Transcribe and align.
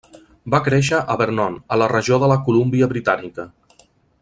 Va 0.53 0.61
créixer 0.67 1.01
a 1.15 1.17
Vernon, 1.21 1.59
a 1.75 1.79
la 1.83 1.91
regió 1.93 2.19
de 2.25 2.31
la 2.33 2.39
Colúmbia 2.49 2.89
Britànica. 2.95 3.49